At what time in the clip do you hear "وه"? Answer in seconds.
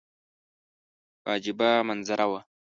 2.31-2.39